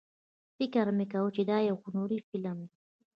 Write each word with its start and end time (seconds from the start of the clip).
فکر 0.57 0.85
مې 0.97 1.05
کاوه 1.11 1.29
چې 1.35 1.43
دا 1.49 1.57
یو 1.69 1.77
هنري 1.85 2.19
فلم 2.27 2.57
دی. 2.67 2.75